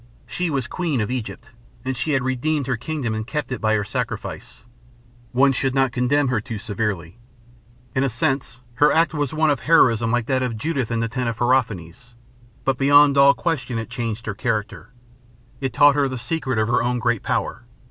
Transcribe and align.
She 0.25 0.49
was 0.49 0.65
queen 0.65 0.99
of 0.99 1.11
Egypt, 1.11 1.51
and 1.85 1.95
she 1.95 2.13
had 2.13 2.23
redeemed 2.23 2.65
her 2.65 2.75
kingdom 2.75 3.13
and 3.13 3.27
kept 3.27 3.51
it 3.51 3.61
by 3.61 3.75
her 3.75 3.83
sacrifice. 3.83 4.63
One 5.31 5.51
should 5.51 5.75
not 5.75 5.91
condemn 5.91 6.29
her 6.29 6.41
too 6.41 6.57
severely. 6.57 7.19
In 7.93 8.03
a 8.03 8.09
sense, 8.09 8.61
her 8.73 8.91
act 8.91 9.13
was 9.13 9.31
one 9.31 9.51
of 9.51 9.59
heroism 9.59 10.11
like 10.11 10.25
that 10.25 10.41
of 10.41 10.57
Judith 10.57 10.89
in 10.89 11.01
the 11.01 11.07
tent 11.07 11.29
of 11.29 11.37
Holofernes. 11.37 12.15
But 12.65 12.79
beyond 12.79 13.15
all 13.15 13.35
question 13.35 13.77
it 13.77 13.91
changed 13.91 14.25
her 14.25 14.33
character. 14.33 14.89
It 15.59 15.71
taught 15.71 15.93
her 15.93 16.07
the 16.09 16.17
secret 16.17 16.57
of 16.57 16.67
her 16.67 16.81
own 16.81 16.97
great 16.97 17.21
power. 17.21 17.65